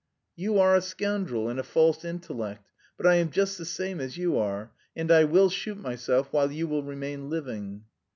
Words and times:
"You 0.35 0.57
are 0.57 0.75
a 0.75 0.81
scoundrel 0.81 1.47
and 1.47 1.59
a 1.59 1.63
false 1.63 2.03
intellect. 2.03 2.71
But 2.97 3.05
I 3.05 3.17
am 3.17 3.29
just 3.29 3.59
the 3.59 3.65
same 3.65 3.99
as 4.01 4.17
you 4.17 4.35
are, 4.35 4.71
and 4.95 5.11
I 5.11 5.25
will 5.25 5.51
shoot 5.51 5.77
myself 5.77 6.33
while 6.33 6.51
you 6.51 6.67
will 6.67 6.81
remain 6.81 7.29
living." 7.29 7.83